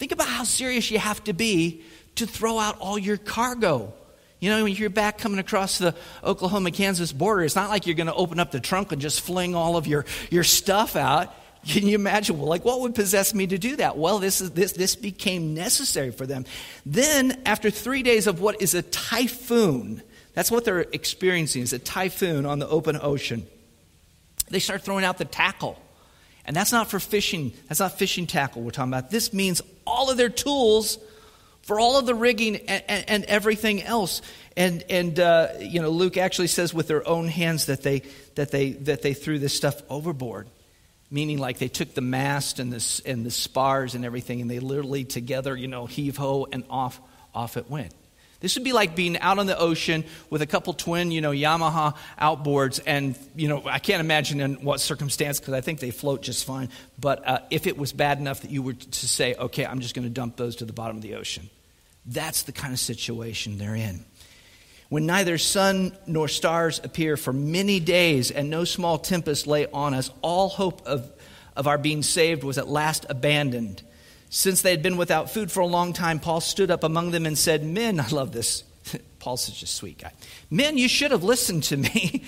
[0.00, 1.82] Think about how serious you have to be
[2.14, 3.92] to throw out all your cargo.
[4.38, 7.96] You know, when you're back coming across the Oklahoma Kansas border, it's not like you're
[7.96, 11.34] going to open up the trunk and just fling all of your, your stuff out.
[11.68, 12.38] Can you imagine?
[12.38, 13.98] Well, like, what would possess me to do that?
[13.98, 16.46] Well, this, is, this, this became necessary for them.
[16.86, 20.00] Then, after three days of what is a typhoon,
[20.32, 23.46] that's what they're experiencing, is a typhoon on the open ocean,
[24.48, 25.78] they start throwing out the tackle.
[26.44, 29.10] And that's not for fishing, that's not fishing tackle we're talking about.
[29.10, 30.98] This means all of their tools
[31.62, 34.22] for all of the rigging and, and, and everything else.
[34.56, 38.02] And, and uh, you know, Luke actually says with their own hands that they,
[38.34, 40.48] that, they, that they threw this stuff overboard.
[41.12, 44.60] Meaning, like they took the mast and the, and the spars and everything, and they
[44.60, 47.00] literally together, you know, heave ho, and off,
[47.34, 47.92] off it went.
[48.40, 51.30] This would be like being out on the ocean with a couple twin, you know,
[51.30, 55.90] Yamaha outboards, and you know, I can't imagine in what circumstance because I think they
[55.90, 56.70] float just fine.
[56.98, 59.94] But uh, if it was bad enough that you were to say, "Okay, I'm just
[59.94, 61.50] going to dump those to the bottom of the ocean,"
[62.06, 64.04] that's the kind of situation they're in.
[64.88, 69.94] When neither sun nor stars appear for many days, and no small tempest lay on
[69.94, 71.12] us, all hope of,
[71.54, 73.82] of our being saved was at last abandoned.
[74.30, 77.26] Since they had been without food for a long time, Paul stood up among them
[77.26, 78.64] and said, Men, I love this.
[79.18, 80.12] Paul's such a sweet guy.
[80.50, 82.24] Men, you should have listened to me.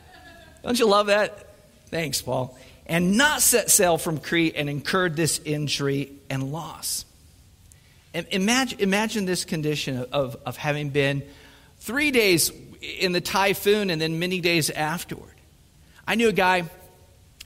[0.64, 1.54] Don't you love that?
[1.88, 2.58] Thanks, Paul.
[2.86, 7.04] And not set sail from Crete and incurred this injury and loss.
[8.14, 11.22] And imagine, imagine this condition of, of having been
[11.80, 15.34] three days in the typhoon and then many days afterward.
[16.06, 16.64] I knew a guy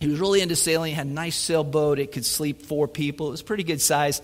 [0.00, 1.98] he was really into sailing, had a nice sailboat.
[1.98, 3.28] It could sleep four people.
[3.28, 4.22] It was pretty good size.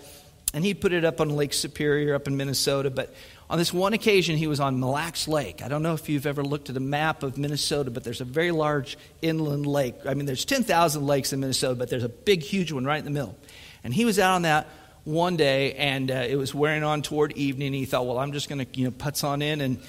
[0.53, 2.89] And he put it up on Lake Superior up in Minnesota.
[2.89, 3.13] But
[3.49, 5.61] on this one occasion, he was on Mille Lacs Lake.
[5.61, 8.25] I don't know if you've ever looked at a map of Minnesota, but there's a
[8.25, 9.95] very large inland lake.
[10.07, 13.05] I mean, there's 10,000 lakes in Minnesota, but there's a big, huge one right in
[13.05, 13.37] the middle.
[13.83, 14.67] And he was out on that
[15.03, 17.73] one day, and uh, it was wearing on toward evening.
[17.73, 19.79] He thought, well, I'm just going to, you know, putz on in and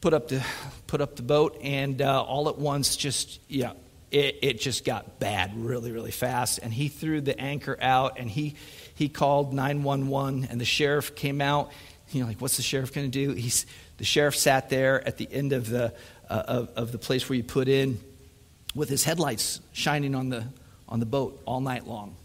[0.00, 0.44] put up the,
[0.88, 1.58] put up the boat.
[1.62, 3.72] And uh, all at once, just, yeah,
[4.10, 6.58] it, it just got bad really, really fast.
[6.62, 8.54] And he threw the anchor out and he,
[8.94, 11.70] he called 911 and the sheriff came out.
[12.10, 13.34] You know, like, what's the sheriff going to do?
[13.34, 13.66] He's,
[13.98, 15.92] the sheriff sat there at the end of the,
[16.30, 18.00] uh, of, of the place where you put in
[18.74, 20.44] with his headlights shining on the,
[20.88, 22.16] on the boat all night long.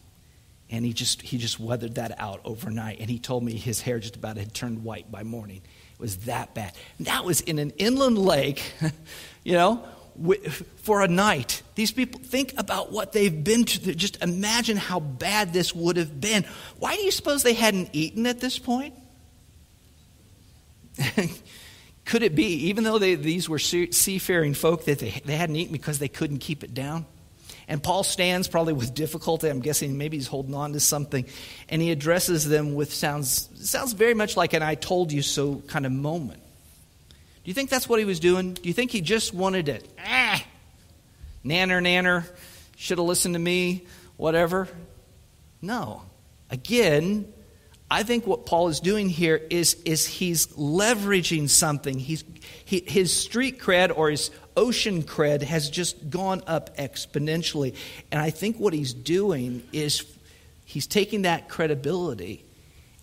[0.69, 2.99] And he just, he just weathered that out overnight.
[2.99, 5.61] And he told me his hair just about had turned white by morning.
[5.93, 6.73] It was that bad.
[6.97, 8.63] And that was in an inland lake,
[9.43, 9.85] you know,
[10.77, 11.61] for a night.
[11.75, 13.95] These people think about what they've been to.
[13.95, 16.45] Just imagine how bad this would have been.
[16.79, 18.93] Why do you suppose they hadn't eaten at this point?
[22.05, 25.71] Could it be, even though they, these were seafaring folk, that they, they hadn't eaten
[25.71, 27.05] because they couldn't keep it down?
[27.67, 29.47] And Paul stands probably with difficulty.
[29.47, 31.25] I'm guessing maybe he's holding on to something.
[31.69, 35.63] And he addresses them with sounds, sounds very much like an I told you so
[35.67, 36.42] kind of moment.
[37.43, 38.53] Do you think that's what he was doing?
[38.53, 39.87] Do you think he just wanted it?
[39.99, 40.41] Ah,
[41.43, 42.25] nanner, nanner,
[42.77, 44.69] should have listened to me, whatever?
[45.61, 46.03] No.
[46.49, 47.31] Again,
[47.91, 51.99] I think what Paul is doing here is, is he's leveraging something.
[51.99, 52.23] He's,
[52.63, 57.75] he, his street cred or his ocean cred has just gone up exponentially.
[58.11, 60.05] And I think what he's doing is
[60.63, 62.45] he's taking that credibility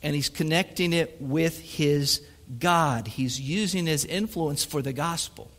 [0.03, 2.23] and he's connecting it with his
[2.59, 3.09] God.
[3.09, 5.51] He's using his influence for the gospel.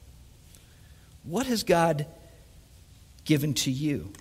[1.24, 2.06] What has God
[3.24, 4.12] given to you?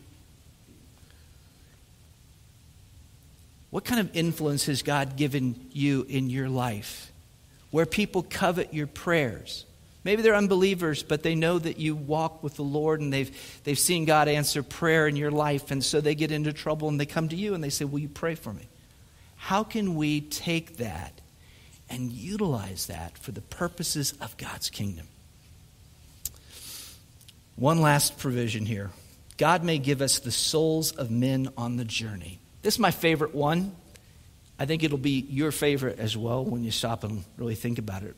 [3.71, 7.13] What kind of influence has God given you in your life?
[7.71, 9.65] Where people covet your prayers.
[10.03, 13.31] Maybe they're unbelievers, but they know that you walk with the Lord and they've,
[13.65, 16.99] they've seen God answer prayer in your life, and so they get into trouble and
[16.99, 18.67] they come to you and they say, Will you pray for me?
[19.37, 21.21] How can we take that
[21.91, 25.07] and utilize that for the purposes of God's kingdom?
[27.57, 28.91] One last provision here
[29.37, 32.41] God may give us the souls of men on the journey.
[32.63, 33.75] This is my favorite one.
[34.59, 38.03] I think it'll be your favorite as well when you stop and really think about
[38.03, 38.15] it.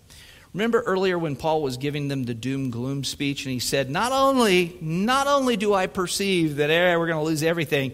[0.53, 4.13] Remember earlier when Paul was giving them the doom gloom speech and he said, "Not
[4.13, 7.93] only not only do I perceive that eh, we're going to lose everything,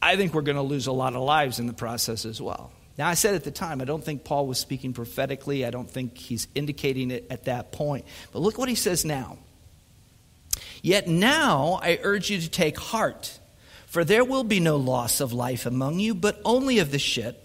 [0.00, 2.70] I think we're going to lose a lot of lives in the process as well."
[2.98, 5.66] Now I said at the time, I don't think Paul was speaking prophetically.
[5.66, 8.06] I don't think he's indicating it at that point.
[8.32, 9.38] But look what he says now.
[10.82, 13.38] Yet now I urge you to take heart,
[13.86, 17.42] for there will be no loss of life among you, but only of the ship.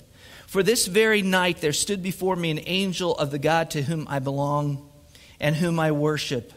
[0.47, 4.07] For this very night there stood before me an angel of the God to whom
[4.09, 4.89] I belong
[5.39, 6.53] and whom I worship.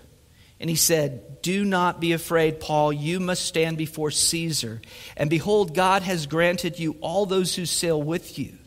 [0.61, 2.93] And he said, Do not be afraid, Paul.
[2.93, 4.81] You must stand before Caesar.
[5.17, 8.59] And behold, God has granted you all those who sail with you.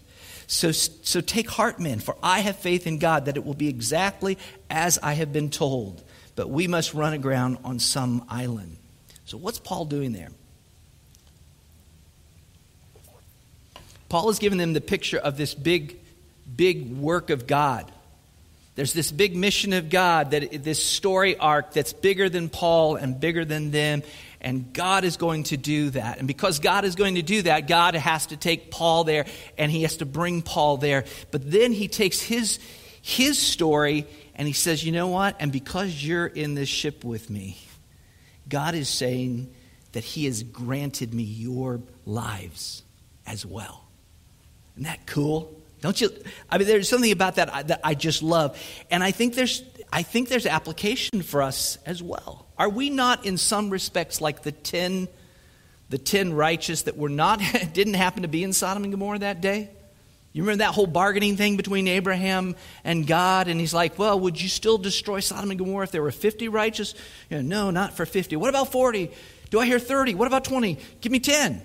[0.47, 3.67] So, so take heart, men, for I have faith in God that it will be
[3.67, 4.37] exactly
[4.69, 6.01] as I have been told.
[6.35, 8.77] But we must run aground on some island.
[9.25, 10.29] So, what's Paul doing there?
[14.07, 15.97] Paul is giving them the picture of this big,
[16.55, 17.91] big work of God.
[18.75, 23.19] There's this big mission of God, that this story arc that's bigger than Paul and
[23.19, 24.03] bigger than them,
[24.47, 26.19] and God is going to do that.
[26.19, 29.25] And because God is going to do that, God has to take Paul there
[29.57, 31.03] and he has to bring Paul there.
[31.31, 32.57] But then he takes his,
[33.01, 35.35] his story and he says, You know what?
[35.41, 37.57] And because you're in this ship with me,
[38.47, 39.53] God is saying
[39.91, 42.83] that he has granted me your lives
[43.25, 43.83] as well.
[44.77, 45.53] Isn't that cool?
[45.81, 46.09] Don't you?
[46.49, 48.57] I mean, there's something about that I, that I just love.
[48.89, 52.47] And I think there's, I think there's application for us as well.
[52.57, 55.07] Are we not, in some respects, like the ten,
[55.89, 57.41] the ten righteous that were not,
[57.73, 59.69] didn't happen to be in Sodom and Gomorrah that day?
[60.33, 63.47] You remember that whole bargaining thing between Abraham and God?
[63.47, 66.47] And he's like, Well, would you still destroy Sodom and Gomorrah if there were 50
[66.49, 66.93] righteous?
[67.29, 68.35] You know, no, not for 50.
[68.35, 69.11] What about 40?
[69.49, 70.13] Do I hear 30?
[70.15, 70.77] What about 20?
[71.01, 71.61] Give me 10.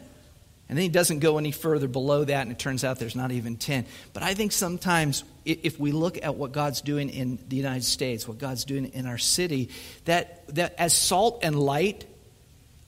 [0.68, 3.30] And then he doesn't go any further below that, and it turns out there's not
[3.30, 3.84] even 10.
[4.14, 8.28] But I think sometimes if we look at what God's doing in the United States,
[8.28, 9.70] what God's doing in our city,
[10.04, 12.06] that, that as salt and light,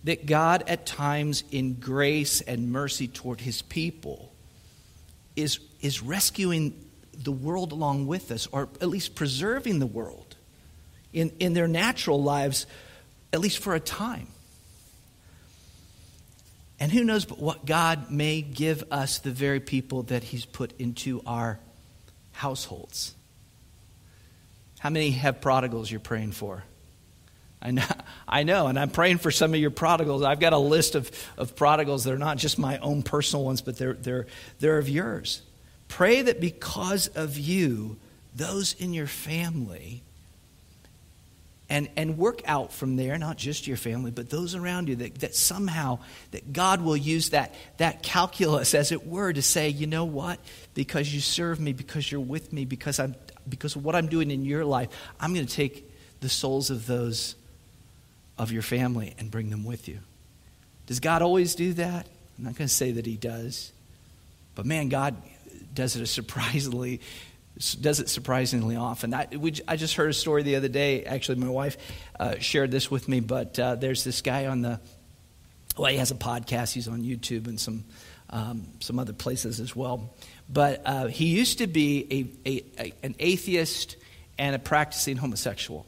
[0.05, 4.33] that God at times in grace and mercy toward his people
[5.35, 6.85] is, is rescuing
[7.17, 10.37] the world along with us, or at least preserving the world
[11.13, 12.67] in, in their natural lives,
[13.33, 14.29] at least for a time.
[16.81, 20.79] And who knows but what God may give us the very people that He's put
[20.79, 21.59] into our
[22.35, 23.15] households.
[24.79, 26.63] How many have prodigals you're praying for?
[27.63, 27.87] I know,
[28.29, 30.23] I know, and I'm praying for some of your prodigals.
[30.23, 33.63] I've got a list of, of prodigals that are not just my own personal ones,
[33.63, 34.27] but they're, they're,
[34.61, 35.41] they're of yours.
[35.89, 37.97] Pray that because of you,
[38.35, 40.03] those in your family
[41.75, 45.17] and, and work out from there, not just your family, but those around you, that,
[45.17, 45.99] that somehow
[46.31, 50.39] that God will use that, that calculus, as it were, to say, you know what?
[50.75, 53.17] Because you serve me, because you're with me, because, I'm,
[53.49, 56.87] because of what I'm doing in your life, I'm going to take the souls of
[56.87, 57.35] those
[58.39, 59.99] of your family and bring them with you.
[60.87, 62.07] Does God always do that?
[62.39, 63.73] I'm not going to say that He does.
[64.55, 65.17] But man, God
[65.75, 67.01] does it a surprisingly
[67.57, 69.15] does it surprisingly often.
[69.15, 71.05] I, we, I, just heard a story the other day.
[71.05, 71.77] Actually, my wife
[72.19, 74.81] uh, shared this with me, but uh, there's this guy on the,
[75.77, 76.73] well, he has a podcast.
[76.73, 77.85] He's on YouTube and some,
[78.31, 80.15] um, some other places as well.
[80.49, 83.97] But uh, he used to be a, a, a, an atheist
[84.37, 85.87] and a practicing homosexual.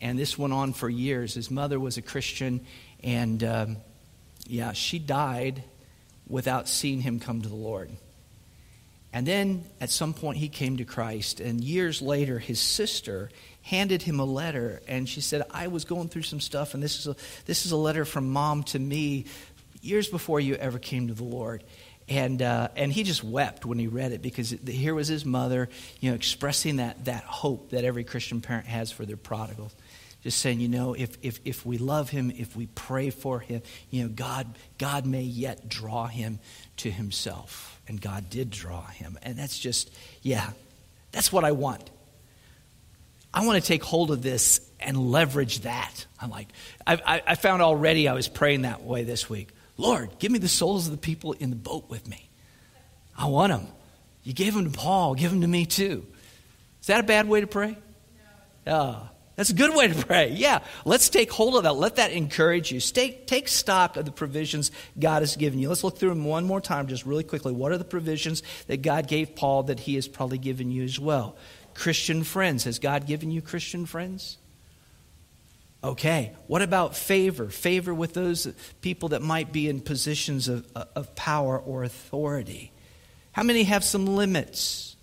[0.00, 1.34] And this went on for years.
[1.34, 2.64] His mother was a Christian,
[3.02, 3.76] and um,
[4.46, 5.64] yeah, she died
[6.28, 7.90] without seeing him come to the Lord.
[9.12, 11.40] And then at some point he came to Christ.
[11.40, 14.80] And years later, his sister handed him a letter.
[14.88, 17.72] And she said, I was going through some stuff, and this is a, this is
[17.72, 19.26] a letter from mom to me
[19.82, 21.62] years before you ever came to the Lord.
[22.08, 25.68] And, uh, and he just wept when he read it because here was his mother,
[26.00, 29.74] you know, expressing that, that hope that every Christian parent has for their prodigals.
[30.22, 33.62] Just saying, you know, if, if, if we love him, if we pray for him,
[33.90, 34.46] you know, God,
[34.78, 36.38] God may yet draw him
[36.78, 37.71] to himself.
[37.88, 39.18] And God did draw him.
[39.22, 40.50] And that's just, yeah,
[41.10, 41.90] that's what I want.
[43.34, 46.06] I want to take hold of this and leverage that.
[46.20, 46.48] I'm like,
[46.86, 49.48] I, I found already I was praying that way this week.
[49.78, 52.28] Lord, give me the souls of the people in the boat with me.
[53.16, 53.66] I want them.
[54.22, 56.06] You gave them to Paul, give them to me too.
[56.80, 57.76] Is that a bad way to pray?
[58.66, 58.72] No.
[58.72, 60.30] Uh, that's a good way to pray.
[60.30, 61.74] Yeah, let's take hold of that.
[61.74, 62.80] Let that encourage you.
[62.80, 65.68] Stay, take stock of the provisions God has given you.
[65.68, 67.52] Let's look through them one more time, just really quickly.
[67.52, 71.00] What are the provisions that God gave Paul that he has probably given you as
[71.00, 71.36] well?
[71.74, 72.64] Christian friends.
[72.64, 74.36] Has God given you Christian friends?
[75.84, 77.48] Okay, what about favor?
[77.48, 78.46] Favor with those
[78.82, 82.70] people that might be in positions of, uh, of power or authority.
[83.32, 84.94] How many have some limits?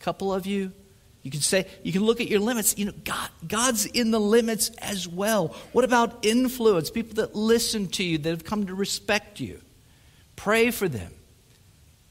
[0.00, 0.72] A couple of you?
[1.28, 2.78] You can say, you can look at your limits.
[2.78, 5.54] You know, God, God's in the limits as well.
[5.72, 6.90] What about influence?
[6.90, 9.60] People that listen to you, that have come to respect you.
[10.36, 11.12] Pray for them.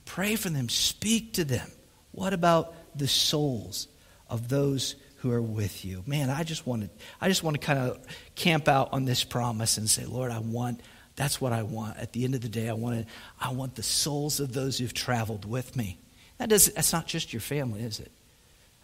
[0.06, 0.70] Pray for them.
[0.70, 1.68] Speak to them.
[2.12, 3.88] What about the souls
[4.30, 6.04] of those who are with you.
[6.06, 6.90] Man, I just want to
[7.20, 7.98] I just want to kind of
[8.36, 10.82] camp out on this promise and say, Lord, I want
[11.16, 11.98] that's what I want.
[11.98, 14.78] At the end of the day, I want to, I want the souls of those
[14.78, 15.98] who've traveled with me.
[16.38, 18.12] That does that's not just your family, is it?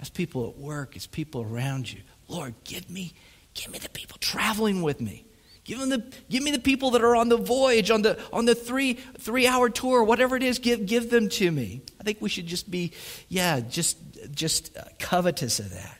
[0.03, 2.01] That's people at work, it's people around you.
[2.27, 3.13] Lord, give me
[3.53, 5.23] give me the people traveling with me.
[5.63, 8.43] Give, them the, give me the people that are on the voyage, on the, on
[8.43, 11.83] the three, three hour tour, whatever it is, give, give them to me.
[12.01, 12.91] I think we should just be,
[13.29, 13.97] yeah, just,
[14.35, 15.99] just uh, covetous of that.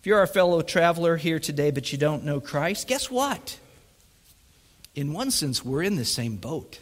[0.00, 3.56] If you're a fellow traveler here today, but you don't know Christ, guess what?
[4.96, 6.80] In one sense, we're in the same boat.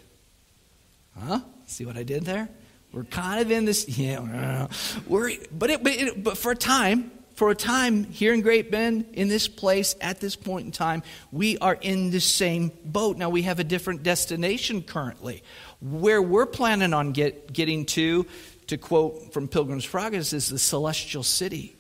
[1.23, 1.41] Huh?
[1.67, 2.49] See what I did there?
[2.93, 4.67] We're kind of in this, yeah,
[5.07, 8.71] we're, but, it, but, it, but for a time, for a time here in Great
[8.71, 13.17] Bend, in this place, at this point in time, we are in the same boat.
[13.17, 15.45] Now, we have a different destination currently.
[15.81, 18.27] Where we're planning on get, getting to,
[18.67, 21.77] to quote from Pilgrim's Progress, is the celestial city.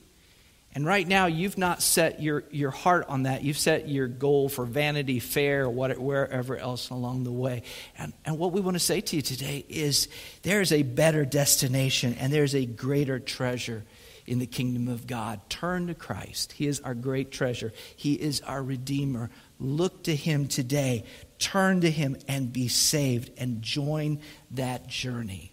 [0.78, 3.42] And right now, you've not set your, your heart on that.
[3.42, 7.64] You've set your goal for Vanity Fair or what, wherever else along the way.
[7.98, 10.06] And, and what we want to say to you today is
[10.42, 13.82] there is a better destination and there's a greater treasure
[14.24, 15.40] in the kingdom of God.
[15.50, 16.52] Turn to Christ.
[16.52, 19.30] He is our great treasure, He is our Redeemer.
[19.58, 21.02] Look to Him today.
[21.40, 24.20] Turn to Him and be saved and join
[24.52, 25.50] that journey.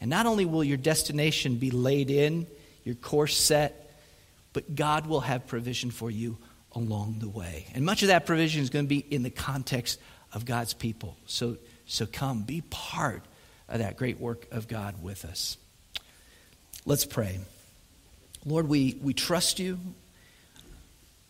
[0.00, 2.46] And not only will your destination be laid in,
[2.84, 3.86] your course set,
[4.58, 6.36] but God will have provision for you
[6.72, 7.68] along the way.
[7.74, 10.00] And much of that provision is going to be in the context
[10.32, 11.16] of God's people.
[11.26, 13.22] So, so come, be part
[13.68, 15.58] of that great work of God with us.
[16.84, 17.38] Let's pray.
[18.44, 19.78] Lord, we, we trust you.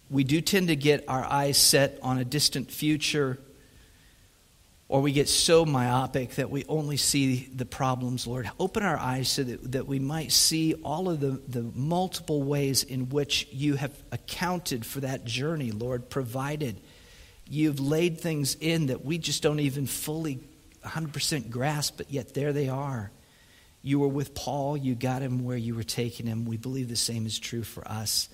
[0.09, 3.39] We do tend to get our eyes set on a distant future
[4.89, 8.51] or we get so myopic that we only see the problems, Lord.
[8.59, 12.85] Open our eyes so that, that we might see all of the, the multiple ways
[12.85, 16.81] in which you have accounted for that journey, Lord, provided.
[17.47, 20.41] You've laid things in that we just don't even fully
[20.83, 23.11] 100% grasp, but yet there they are.
[23.83, 26.47] You were with Paul, you got him where you were taking him.
[26.47, 28.31] We believe the same is true for us,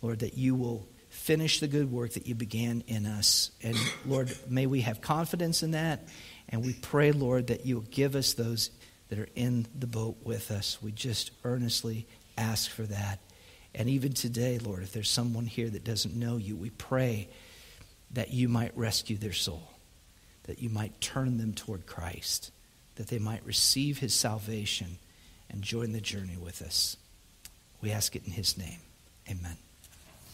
[0.00, 0.86] Lord, that you will
[1.22, 3.52] finish the good work that you began in us.
[3.62, 6.08] And Lord, may we have confidence in that.
[6.48, 8.70] And we pray, Lord, that you'll give us those
[9.08, 10.82] that are in the boat with us.
[10.82, 13.20] We just earnestly ask for that.
[13.72, 17.28] And even today, Lord, if there's someone here that doesn't know you, we pray
[18.10, 19.70] that you might rescue their soul,
[20.44, 22.50] that you might turn them toward Christ,
[22.96, 24.98] that they might receive his salvation
[25.48, 26.96] and join the journey with us.
[27.80, 28.80] We ask it in his name.
[29.30, 29.56] Amen.